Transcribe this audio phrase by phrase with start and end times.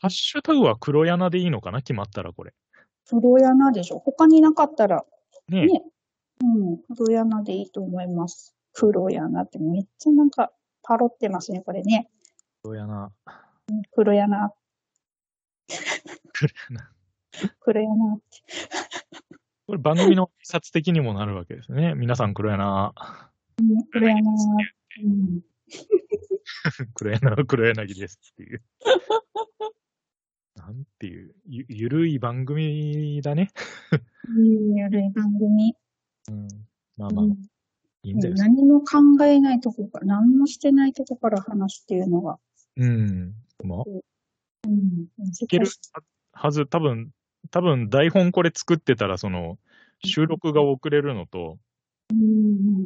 [0.00, 1.78] ハッシュタグは黒柳でいいのかな？
[1.78, 2.54] 決まったらこれ。
[3.06, 3.98] 黒柳でしょ。
[3.98, 5.04] 他になかったら、
[5.48, 5.82] ねね
[6.42, 8.56] うん、黒柳でいいと思います。
[8.72, 10.52] 黒柳ってめっちゃなんか
[10.82, 12.08] パロってますね、これね。
[12.62, 13.10] 黒柳。
[13.92, 14.50] 黒柳、
[16.32, 16.80] 黒柳。
[17.60, 18.24] 黒柳って。
[19.66, 21.94] これ番組の挨拶的にもなるわけですね。
[21.94, 22.94] 皆さん黒柳。
[23.58, 24.22] うん黒柳、
[25.04, 25.42] うん。
[26.94, 28.62] 黒柳、黒柳ですっていう。
[30.60, 33.50] なんていう、ゆ、ゆるい番組だね。
[34.28, 35.74] うん、ゆるい番組。
[36.28, 36.48] うん。
[36.96, 37.36] まあまあ、うん
[38.02, 38.34] いいんだよ。
[38.34, 42.38] 何も考えないとこから、何もしてないとこから話すっていうのが、
[42.76, 43.34] うん。
[43.62, 43.78] まあ、
[44.66, 45.66] うん、難いける。
[46.32, 47.10] はず、多分、
[47.50, 49.58] 多分台本これ作ってたら、その、
[50.04, 51.58] 収録が遅れるのと、
[52.10, 52.84] うん、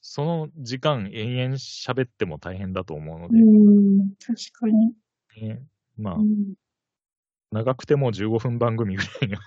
[0.00, 4.92] その時間延々喋っても大変だと思うのうで、ん、確かに。
[5.40, 6.54] ね、まあう、ん、
[7.54, 9.38] 長くても15分番組ぐらいの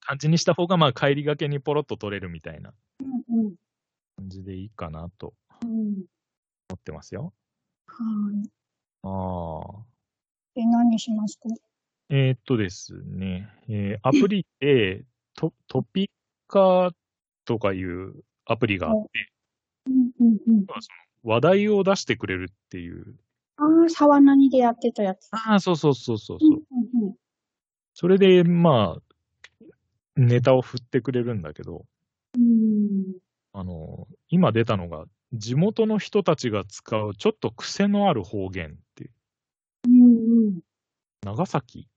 [0.00, 3.54] 感じにした方が、まあ、帰りがけにポロッと撮れるみたいなうん、
[4.16, 5.70] 感じでいいかなとうん。
[5.70, 7.32] 思ってますよ。
[7.86, 7.94] は
[8.44, 8.48] い。
[9.02, 9.84] ああ。
[10.56, 11.48] え、何しますか？
[12.10, 16.10] えーっとですね、えーアプリで トトピ
[16.46, 16.92] カ
[17.46, 19.30] とかいうアプリがあって。
[21.22, 23.16] 話題を出してくれるっていう。
[23.56, 25.28] ああ、沢何でやってたやつ。
[25.32, 27.14] ああ、そうそうそうそううんそう。、うん、
[27.94, 29.02] それで、まあ、
[30.16, 31.84] ネタを振ってくれるんだけど、
[32.36, 33.18] うん。
[33.52, 39.10] あの、今出たのが、地元の人たちが使うちょっと癖のある方言っていう、
[39.86, 40.60] うん、うん。
[41.24, 41.88] 長崎？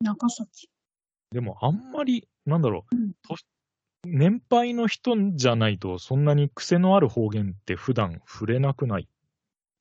[0.00, 0.68] 長崎。
[1.32, 3.36] でもあんまり、なんだろう、うんと
[4.06, 9.08] 年配の人じゃないと、そんなに癖のある方言って普段触れなくない？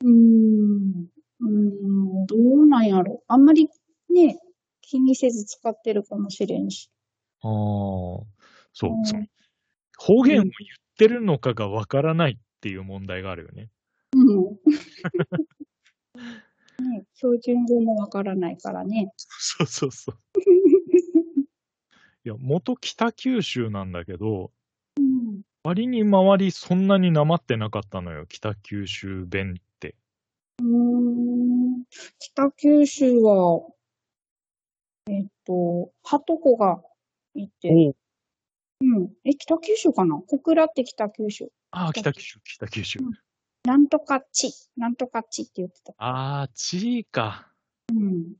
[0.03, 0.26] うん。
[2.97, 3.23] やろ。
[3.27, 3.69] あんまり
[4.09, 4.39] ね、
[4.81, 6.89] 気にせず使ってるかもしれんし。
[7.41, 8.25] ああ、そ
[8.83, 9.29] うう、ん
[9.97, 10.53] 方言を言っ
[10.97, 13.69] てるのかがわからないっていう問題があるよね。
[14.15, 14.57] うん。
[16.79, 19.11] ね、標準語もわからないからね。
[19.17, 20.19] そうそうそう。
[22.23, 24.51] いや、元北九州なんだけど、
[24.97, 25.41] うん。
[25.63, 29.95] 割に周りそんなになまってなかったのよ、北九州弁って。
[30.59, 30.86] うーん
[32.19, 33.61] 北九州は、
[35.09, 36.81] えっと、はとこが
[37.35, 37.95] いて、
[38.81, 39.09] うん。
[39.25, 40.17] え、北九州かな？
[40.27, 41.51] 小倉って北九州。
[41.71, 42.99] ああ、北九州、北九州。
[43.01, 43.13] うん
[43.63, 45.93] なんとかち、なんとかちって言ってた。
[45.97, 47.51] ああ、地位か。
[47.91, 48.35] うん。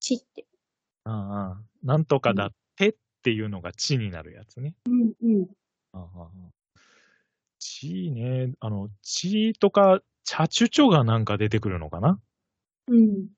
[0.00, 0.44] ちって。
[1.04, 4.74] ああなんとかだってっていうのが地になるやつね。
[4.86, 5.46] うん、うん。
[5.92, 6.30] ああああ
[7.60, 12.18] 地ね、あの、地とか、茶チュチョがなんか出てくるのかな？
[12.88, 13.28] うん。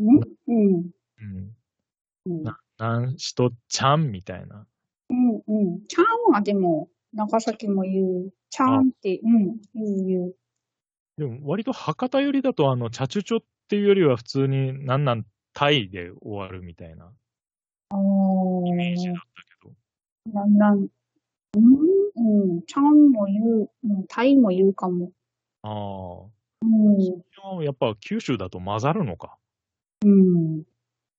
[0.00, 0.90] うんうん。
[1.18, 1.56] うん。
[2.26, 2.42] うん。
[2.42, 4.66] な、なんしとちゃんみたいな。
[5.10, 5.86] うんうん。
[5.86, 8.32] ちゃんはでも、長崎も言う。
[8.50, 10.36] ちゃんって、うん、言う言う。
[11.16, 15.24] でも割と博多寄りだと、あの、茶チュチョっていうよりは普通に、なんなん、
[15.54, 17.12] タイで終わるみたいな
[17.90, 17.96] あ
[18.66, 19.24] イメージだーった
[19.62, 19.74] けど。
[20.32, 25.12] なんなん、うん、うん、ちゃんも言う、うん、タイも言うかも。
[25.62, 26.26] あ
[26.64, 27.64] うん、あ。
[27.64, 29.36] やっぱ九州だと混ざるのか。
[30.04, 30.62] うん、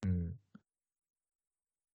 [0.04, 0.34] うん。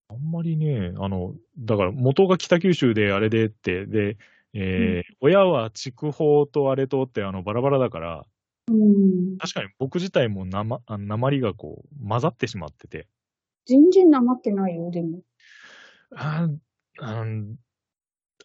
[0.09, 4.16] あんまりね、あの、だから元が北九州であれでって、で、
[4.53, 8.27] えー親は筑豊とあれとってあのバラバラだから、
[8.69, 9.38] うん。
[9.38, 13.06] 確かに僕自体もなま、あ鉛がこう混ざってしまってて、
[13.67, 15.21] 全然なまってないよ、でも。
[16.17, 17.56] あーあん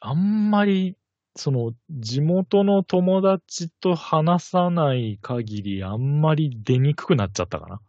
[0.02, 0.96] あんまり、
[1.36, 7.82] その、地元の友達と話さない限り、あんまり出にくくなっちゃったかな。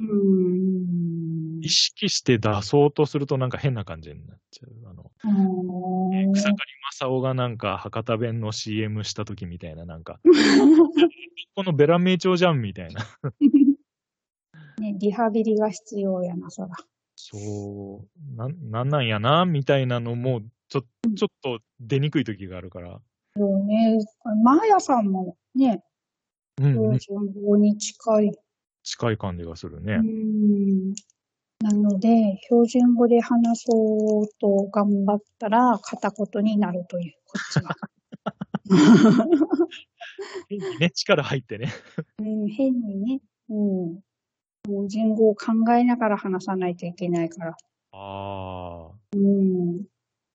[0.00, 1.60] うん。
[1.60, 4.90] 意識して出そうとするとなんか変な感じになっちゃう。
[4.90, 6.56] あの、あー草刈
[6.92, 10.20] 正雄がなんか博多弁の CM した時みたいな、なんか、
[11.56, 13.00] このベラ名町じゃんみたいな。
[14.78, 16.68] ね、リハビリが必要やな、そら。
[17.16, 20.82] そう、なん、なんなんやな、みたいなのも、ちょ、
[21.16, 23.00] ちょっと出にくい時があるから。
[23.36, 23.98] そうね、
[24.42, 25.82] マーヤさんもね、
[26.60, 28.32] うん、うん標準語に近い。
[28.82, 30.02] 近い感じがするねう。
[30.02, 30.94] ん
[31.60, 37.74] なので、標準語で話そうと頑張ったら、片言になるという、こっちは。
[40.48, 41.72] 変にね、力入ってね。
[42.18, 44.00] うん、変にね、うん。
[44.66, 47.56] 標準語を考えながら話さないといけないから。
[47.92, 48.90] ああ。
[49.14, 49.84] うん。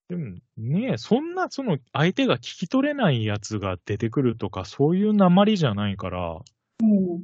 [0.09, 6.39] でもね、そんな、その、相手が聞き取れないやつが出てくるとか、そういう鉛じゃないから、
[6.81, 7.23] うん。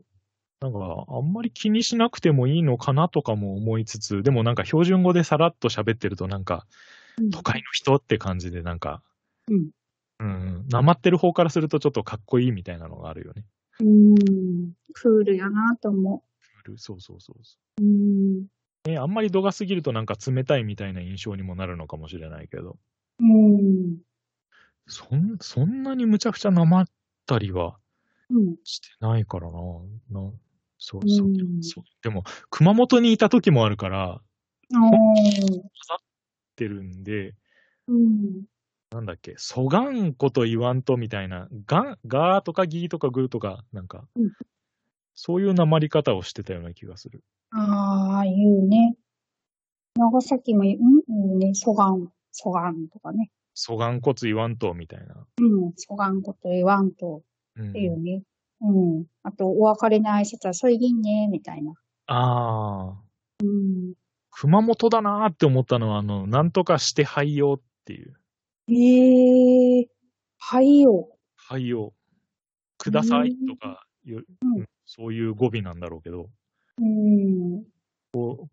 [0.62, 6.66] なんか、あんまり気にしなくてもいいのかなとかも思いつつ、でもなんか標準語でさらっと喋ってるとなんか、
[7.18, 9.02] うん都会の人って感じでなんか、
[9.50, 9.70] うん。
[10.20, 13.46] うん、なまってる方からするとちょっとかっこいいみたいなのがあるよね。
[13.80, 14.16] うん。
[14.94, 16.24] クールやなと思
[16.78, 17.84] そうそうそうそう。
[17.84, 18.15] うん。
[18.86, 18.90] う。
[18.90, 22.78] ね、あんまり度が過ぎるとなんか冷たいみたいな印象にもなるのかもしれないけど、
[23.20, 24.06] うん。
[24.88, 26.86] そんそんなにむちゃくちゃなまっ
[27.26, 27.78] たりは
[28.30, 28.56] うん。
[28.64, 29.60] してないからな。
[30.12, 30.34] な
[30.80, 31.30] そううそう。
[31.30, 31.62] ん。
[31.62, 34.22] そうでも、熊本にいた時もあるから、
[34.74, 35.62] おー
[35.96, 35.98] っ
[36.56, 37.36] てるんで、
[37.88, 38.46] うん。
[38.92, 44.31] なんだっけ、そがんこと言わんとみたいな、がん、がーとかぎーとかぐーとか、なんか、うん
[45.16, 47.24] そういうなまり方をしてたような気がする。
[47.57, 48.96] ああ、言うね。
[49.96, 51.54] 長崎も言う、うん言うね。
[51.54, 53.31] そがん、そがんとかね。
[53.54, 55.25] そがんこつ言わんとみたいな。
[55.40, 55.74] うん。
[55.78, 57.24] そがんこと言わんと
[57.56, 58.24] うんっていうね。
[58.62, 59.06] うん。
[59.24, 61.74] あと、お別れの挨拶は、そいいね、みたいな。
[62.07, 63.02] ああ、
[63.42, 63.94] うん。
[64.31, 68.13] 熊本だなーって思ったのは、あの、なんとかしてはいよっていう。
[68.68, 69.88] ええ
[70.40, 71.10] はいよ。
[71.36, 71.94] はいよ。
[72.78, 76.30] くださいうんとかいう、うんうんそういう語尾なんだろうけど、うん。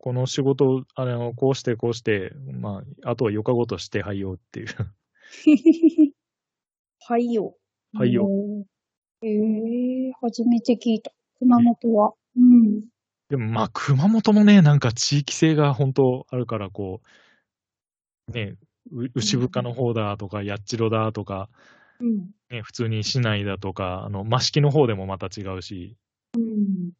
[0.03, 4.67] ここの仕事、あの、こうしてこうして、まあ、あとは4日ごとしてはいよっていう。
[7.07, 7.57] はいよ。
[7.95, 8.29] はいよ。
[9.23, 11.13] ええ初めて聞いた。
[11.39, 12.15] 熊本は。
[12.37, 12.83] うん。
[13.29, 17.01] でもまあ、熊本もね、なんか地域性が本当あるから、こ
[18.29, 18.57] う、ね、
[18.91, 21.49] う牛深の方だとか、八代だとか、
[22.01, 22.31] うん。
[22.51, 25.97] ね、普通に市内だとか、あの、益城の方でもまた違うし、
[26.37, 26.91] うん。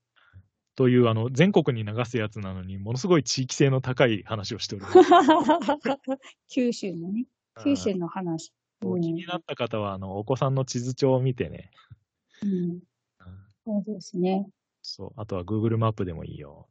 [0.75, 4.99] という、あの、全国に流すやつなのに、ものすごい地域性の高い話をしております。
[6.49, 7.27] 九州のね。
[7.63, 8.53] 九州の話。
[8.55, 11.71] うん気になった方は、あの、お子さんの地図帳を見てね、
[12.43, 12.51] うん。
[12.51, 12.83] うん
[13.65, 14.49] そうですね。
[14.83, 16.69] そう、あとは Google マップでもいいよ。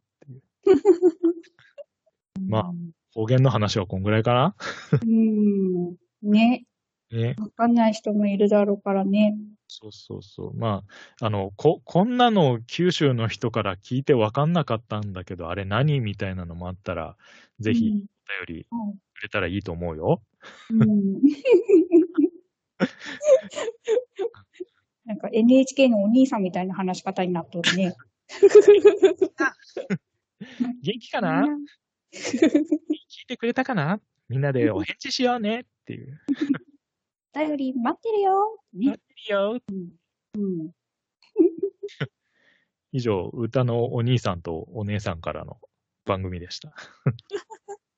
[2.49, 2.73] まあ
[3.13, 4.55] 方言の話はこんぐらいかな？
[5.01, 5.95] うん。
[6.21, 6.65] ね。
[7.11, 7.35] ね。
[7.39, 9.37] わかんない人もいるだろうからね。
[9.73, 10.53] そうそうそう。
[10.53, 10.83] ま
[11.19, 17.15] あ、あの、こ、こんなの九州の人から聞いてわかんなかったんだけど、あれ何みたいなのもあったら、
[17.61, 18.03] ぜひお便
[18.47, 18.93] りうん。
[19.13, 20.21] くれたらいいと思うよ。
[20.71, 21.21] うん。
[25.05, 27.95] なんか NHK のお兄さんみたいな話し方になっとるね。
[30.83, 31.45] 元気かな？
[32.13, 32.27] 聞
[33.23, 34.01] いてくれたかな？
[34.27, 36.19] みんなでお返事しようねっていう。
[37.33, 38.61] 頼り待ってるよ。
[38.73, 38.97] ね
[39.29, 39.57] 待。
[39.57, 39.91] ってるよ
[40.35, 40.71] うん。
[42.93, 45.57] 以上、歌のお兄さんとお姉さんからの
[46.05, 46.73] 番組でした。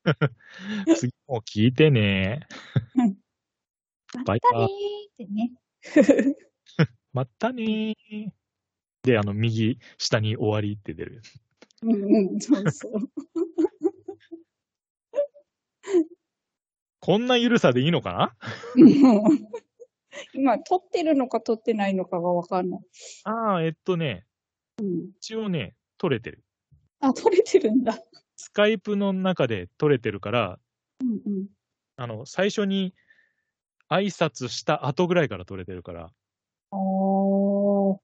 [0.96, 2.48] 次も聞いてね。
[4.26, 4.68] バイまたねバイ。
[4.68, 5.52] ーってね。
[7.14, 8.30] またねー。
[9.04, 11.22] で、あの、右下に終わりって出る。
[11.82, 12.92] うんうん、そうそう。
[17.00, 18.36] こんな緩さでいいのかな？
[20.34, 22.82] 今、撮ってるのか撮ってないのかがわかんない。
[23.24, 24.26] ああ、えっとね、
[24.82, 25.12] うん。
[25.18, 26.44] 一応ね、取れてる。
[27.00, 27.98] あ、撮れてるんだ。
[28.36, 30.60] スカイプの中で取れてるから、
[31.02, 31.48] うんうん。
[31.96, 32.94] あの、最初に
[33.90, 36.12] 挨拶した後ぐらいから取れてるから、
[36.72, 38.00] おー。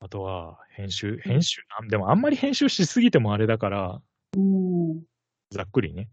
[0.00, 4.02] あとは編集、編集、あでもあんまり編集しすぎてもあれだから、
[4.36, 5.02] うん。
[5.50, 6.08] ざっくりね。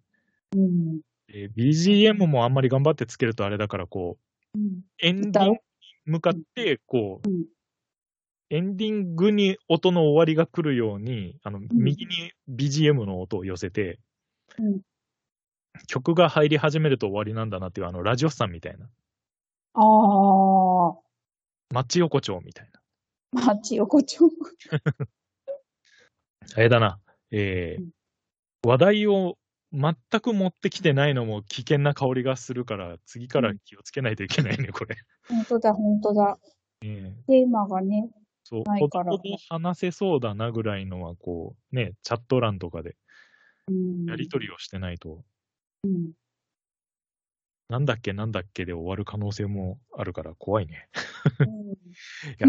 [0.55, 1.01] うん。
[1.27, 4.17] で BGM もあんまり頑張ってつけるとあれだから、こ
[4.55, 4.81] う、うん。
[4.99, 5.59] エンディングに
[6.05, 7.45] 向かって、こう、うん
[8.51, 13.99] エンディングに音の終わりが来るように、あの、右に BGM の音を寄せて、
[14.59, 14.81] うん。
[15.87, 18.87] 曲が入り始めると終わりなんだなっていう、あの、ラジオスさんみたいな、
[19.73, 20.95] あー。
[21.73, 22.69] 町横丁みたい
[23.33, 23.45] な。
[23.47, 24.29] 町横丁。
[26.55, 26.99] あれだな、
[27.31, 27.89] えーうん
[28.65, 29.37] 話題を
[29.75, 34.95] 全く持ってきてないのも危険な香りがするから、次から気をつけないといけないね、これ。
[35.27, 36.39] 本当だ、本当だ。
[36.81, 38.09] ねテーマがね。
[38.43, 42.95] そう、ほどほど話せそうだなぐらいのは、こう、ね、チャット欄とかで
[43.67, 44.05] うん。
[44.05, 45.23] やりとりをしてないと、
[45.83, 46.11] うん。
[47.69, 50.87] なんだっけなんだっけで終わる可能性もあるから怖いね。
[51.39, 51.75] うん
[52.37, 52.47] や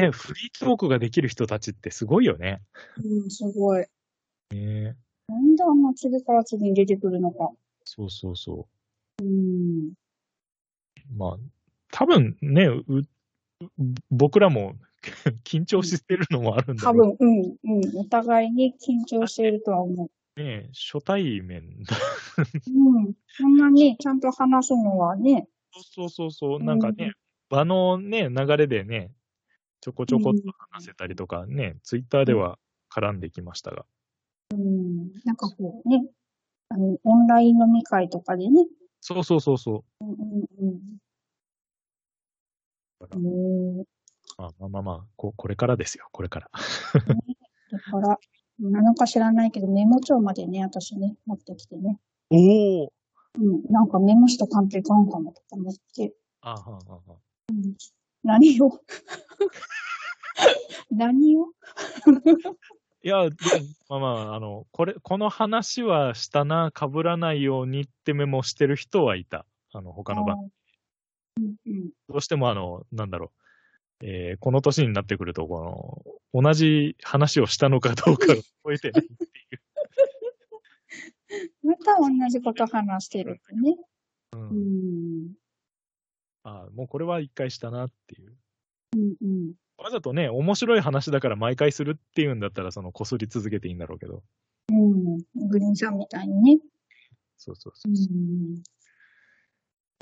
[0.00, 2.62] ねフリートークができる人たちってすごいよね。
[3.02, 3.86] うん、すごい。
[4.50, 4.96] ね
[5.28, 7.50] なんであんな次から次に出てくるのか。
[7.84, 8.68] そうそうそ
[9.20, 9.96] うん。
[11.10, 11.14] う。
[11.16, 11.36] まあ、
[11.90, 13.02] 多分ね、うう
[14.10, 14.74] 僕らも
[15.44, 17.96] 緊張してるのもあるんだ多けど、分、うん、うん。
[17.98, 20.10] お互いに緊張しているとは思う。
[20.36, 21.96] ね、初対面だ。
[22.66, 23.14] うん。
[23.28, 25.48] そんなにちゃんと話すのはね。
[25.72, 27.12] そうそうそう、なんかね、
[27.48, 29.12] 場のね、流れでね、
[29.80, 32.58] ちょこちょこっと話せたりとかね、ツイッターでは
[32.90, 33.86] 絡んできましたが。
[35.46, 35.46] うん。
[35.46, 36.04] なんかこうね、
[36.68, 38.66] あの、オンライン飲み会とかでね。
[39.00, 40.04] そうそうそうそう。
[40.04, 40.80] うんうん
[43.12, 43.84] うん。
[44.38, 46.50] まあまあまあまあ、ここれからですよ、これから。
[47.70, 48.18] だから、
[48.58, 51.98] 何か知らないけど、メモ帳までね、私ね、持ってきてね。
[52.30, 52.92] おお
[53.38, 53.62] うん。
[53.70, 56.14] なんかメモしとかんといかんかもとか思って。
[56.40, 57.16] あははは
[58.24, 58.80] 何を？
[60.90, 61.46] 何を？
[63.06, 63.36] いや、で
[63.88, 69.46] まあまあ、あの、これ、この話はしたな、被らないようにってメモしてる人はいた。
[69.72, 70.38] あの、他の番
[71.36, 71.92] 組。
[72.08, 73.30] どうしてもあの、なんだろ
[74.02, 74.06] う。
[74.06, 79.60] えーこの年になってくると、この、同じ話をしたのかどうかが覚えてないっていう。
[81.62, 83.76] また同じこと話してるね。
[84.32, 85.34] う、うんん。
[86.42, 88.35] あもうこれは一回したなっていう。
[89.86, 94.24] わざとね、面白い話だから毎回するっていうんだったら、その、こすり続けていいんだろうけど。
[94.72, 95.18] うん。
[95.48, 96.60] グリーンさんみたいにね。
[97.38, 97.94] そうそうそうう。
[97.94, 98.62] ん。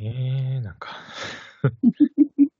[0.02, 0.96] えー、なんか。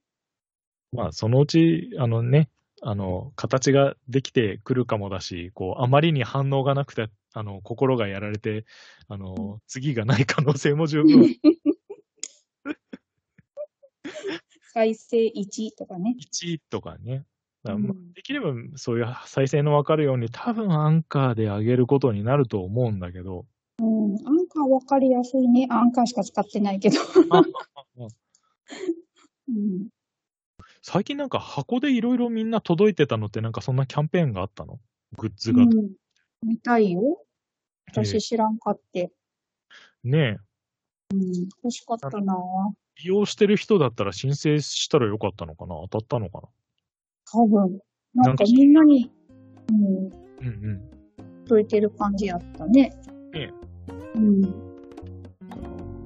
[0.92, 2.50] まあ、そのうち、あのね、
[2.82, 8.66] あの、形ができてくるかもだし、こう、あまりに反応がなくて、あの、心がやられて、
[9.08, 11.38] あの、次がない可能性も十分。
[14.74, 16.16] 再生1とかね。
[16.20, 17.24] 1とかね。
[17.62, 17.78] だか
[18.12, 23.46] できれば、そういう再生のわかるように、多分アンカーで上げることになると思うんだけど、
[23.78, 24.16] うん。
[24.26, 25.68] アンカーわかりやすいね。
[25.70, 26.96] アンカーしか使ってないけど。
[27.30, 27.42] あ
[29.48, 29.88] うん。
[30.82, 34.80] 最近なんか箱でいろいろみんな届いてたのってなんかそんなキャンペーンがあったの？
[35.16, 35.62] グッズが。
[35.62, 35.92] うん。
[36.42, 37.00] 見たいよ。
[37.00, 37.24] えー
[38.04, 39.12] 私知らんかって。
[40.02, 40.38] ねえ。
[41.12, 41.20] うん。
[41.62, 42.34] 欲しかったな
[43.02, 45.74] 利用してる人だったら申請したらよかったのかな？
[45.90, 46.42] 当たったのか
[47.32, 47.78] 多分。
[48.14, 49.10] ななんんかかみんなに、
[49.70, 50.90] うん、なうんうん。
[51.46, 52.92] 届いてる感じやったね。
[53.32, 53.52] ね
[54.14, 54.44] うん。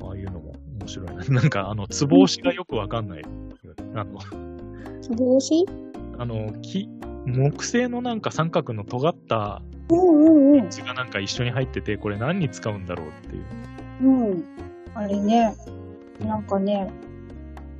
[0.02, 1.24] ああいうのも面白いな。
[1.28, 3.22] なんかあの、つぼ押しがよくわかんない。
[3.94, 4.18] あの、
[5.02, 5.66] つぼ押し？
[6.18, 6.88] あの、木、
[7.26, 10.70] 木製のなんか三角の尖ったうんうんうん。
[10.70, 13.44] 図がなんか一緒に入ってて、これ何に使うんだろうっていう。
[14.00, 14.44] うん。
[14.94, 15.54] あれね、
[16.20, 16.90] なんかね、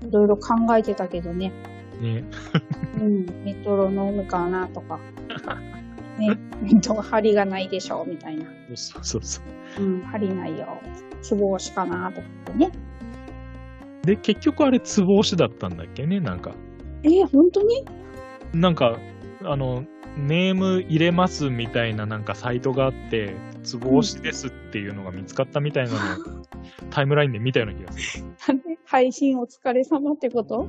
[0.06, 1.52] いろいろ考えてたけどね。
[2.00, 2.24] ね。
[3.00, 3.26] うん。
[3.44, 4.98] メトロノームかなとか。
[6.18, 6.36] ね。
[7.02, 8.44] 針がないでしょみたいな。
[8.74, 9.40] そうそうそ
[9.80, 9.84] う。
[9.84, 10.00] うん。
[10.02, 10.66] 針ないよ。
[11.22, 12.70] つぼ押しかなとかね。
[14.02, 16.52] で、結局あれつぼ押しだったんだっけね、なんか。
[17.02, 17.84] えー、本当に？
[18.54, 18.98] なんか、
[19.44, 19.84] あの、
[20.16, 23.34] ネーム入れますみたいななんかサイトがあって、
[23.68, 26.00] つぼ押しですっていうのが見つかったみたいなのを、
[26.88, 28.24] タイムラインで見たような気がする。
[28.86, 30.66] 配信お疲れ様ってこと？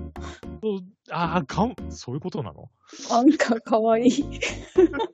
[0.61, 0.79] そう
[1.09, 2.69] ああ、かん、そういうことなの？
[3.09, 4.39] なんかかわいい。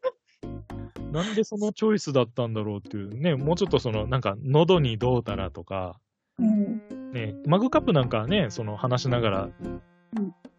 [1.13, 5.99] なんでそのチョイスだったんだろうっていうね、もうちょっとその、なんか、喉にどうたらとか、
[6.39, 6.81] うん。
[7.13, 9.49] ね、マグカップなんかはね、その話しながら、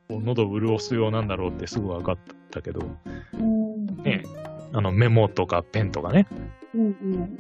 [0.08, 2.18] こう喉を潤すようなんだろうってすぐ分かっ
[2.50, 2.86] たけど、
[3.34, 3.86] うん。
[4.04, 4.22] ね、
[4.72, 6.26] あのメモとかペンとかね、
[6.76, 7.36] うんうん。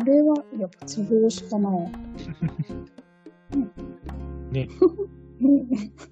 [0.00, 1.70] これは、やっぱつぼ押しかな。
[4.50, 4.68] ね
[5.40, 5.68] うん。